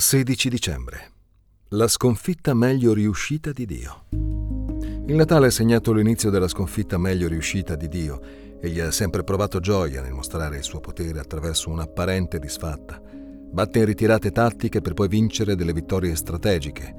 [0.00, 1.10] 16 dicembre.
[1.72, 4.06] La sconfitta meglio riuscita di Dio.
[5.06, 8.18] Il Natale ha segnato l'inizio della sconfitta meglio riuscita di Dio.
[8.62, 12.98] Egli ha sempre provato gioia nel mostrare il suo potere attraverso un'apparente disfatta.
[12.98, 16.94] Batte in ritirate tattiche per poi vincere delle vittorie strategiche.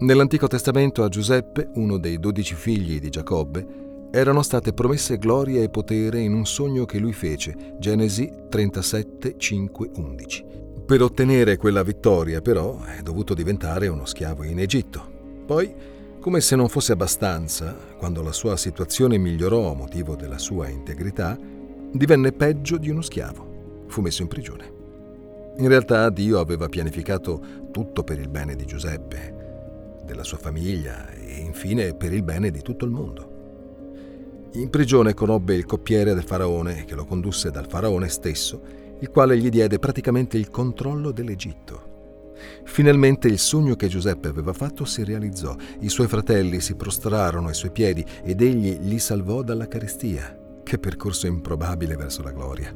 [0.00, 5.70] Nell'Antico Testamento a Giuseppe, uno dei dodici figli di Giacobbe, erano state promesse gloria e
[5.70, 10.62] potere in un sogno che lui fece, Genesi 37, 5, 11.
[10.92, 15.42] Per ottenere quella vittoria, però, è dovuto diventare uno schiavo in Egitto.
[15.46, 15.74] Poi,
[16.20, 21.38] come se non fosse abbastanza, quando la sua situazione migliorò a motivo della sua integrità,
[21.92, 23.84] divenne peggio di uno schiavo.
[23.86, 24.70] Fu messo in prigione.
[25.56, 31.36] In realtà Dio aveva pianificato tutto per il bene di Giuseppe della sua famiglia e
[31.38, 34.50] infine per il bene di tutto il mondo.
[34.56, 39.36] In prigione conobbe il coppiere del faraone che lo condusse dal faraone stesso, il quale
[39.36, 41.90] gli diede praticamente il controllo dell'Egitto.
[42.64, 45.56] Finalmente il sogno che Giuseppe aveva fatto si realizzò.
[45.80, 50.38] I suoi fratelli si prostrarono ai suoi piedi ed egli li salvò dalla carestia.
[50.62, 52.72] Che percorso improbabile verso la gloria.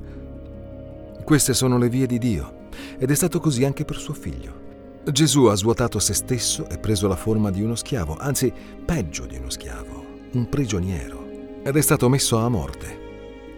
[1.22, 2.64] Queste sono le vie di Dio
[2.98, 4.64] ed è stato così anche per suo figlio.
[5.04, 8.52] Gesù ha svuotato se stesso e preso la forma di uno schiavo, anzi
[8.84, 13.05] peggio di uno schiavo, un prigioniero, ed è stato messo a morte.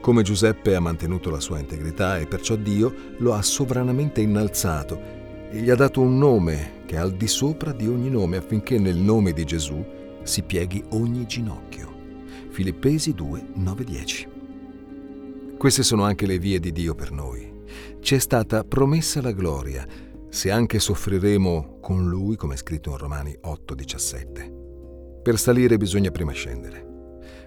[0.08, 4.98] Come Giuseppe ha mantenuto la sua integrità e perciò Dio lo ha sovranamente innalzato
[5.50, 8.78] e gli ha dato un nome che è al di sopra di ogni nome affinché
[8.78, 9.84] nel nome di Gesù
[10.22, 11.92] si pieghi ogni ginocchio.
[12.48, 14.28] Filippesi 2, 9, 10.
[15.58, 17.64] Queste sono anche le vie di Dio per noi.
[18.00, 19.86] Ci è stata promessa la gloria,
[20.30, 25.20] se anche soffriremo con lui, come è scritto in Romani 8:17.
[25.22, 26.82] Per salire bisogna prima scendere.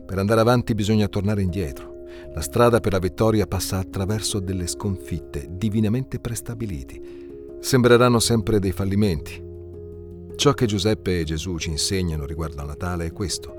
[0.05, 1.90] Per andare avanti bisogna tornare indietro.
[2.33, 7.01] La strada per la vittoria passa attraverso delle sconfitte divinamente prestabiliti.
[7.59, 9.49] Sembreranno sempre dei fallimenti.
[10.35, 13.55] Ciò che Giuseppe e Gesù ci insegnano riguardo al Natale è questo.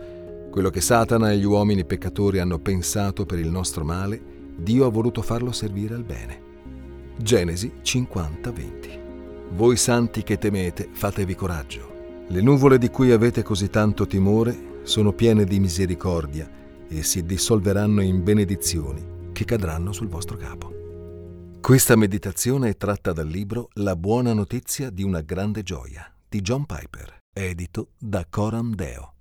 [0.50, 4.20] Quello che Satana e gli uomini peccatori hanno pensato per il nostro male,
[4.56, 6.50] Dio ha voluto farlo servire al bene.
[7.16, 9.02] Genesi 50-20
[9.54, 12.24] voi santi che temete, fatevi coraggio.
[12.28, 16.48] Le nuvole di cui avete così tanto timore sono piene di misericordia
[16.98, 20.80] e si dissolveranno in benedizioni che cadranno sul vostro capo.
[21.60, 26.66] Questa meditazione è tratta dal libro La buona notizia di una grande gioia di John
[26.66, 29.14] Piper, edito da Coram Deo.